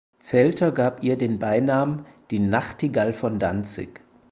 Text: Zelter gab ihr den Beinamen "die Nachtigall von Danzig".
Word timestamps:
Zelter 0.17 0.71
gab 0.71 1.03
ihr 1.03 1.15
den 1.15 1.37
Beinamen 1.37 2.07
"die 2.31 2.39
Nachtigall 2.39 3.13
von 3.13 3.37
Danzig". 3.37 4.01